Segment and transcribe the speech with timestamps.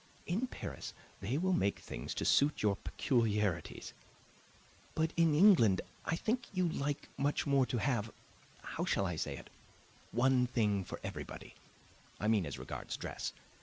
[0.25, 3.93] In Paris they will make things to suit your peculiarities;
[4.95, 8.09] but in England I think you like much more to have
[8.63, 9.51] how shall I say it?
[10.11, 11.53] one thing for everybody.
[12.19, 13.31] I mean as regards dress.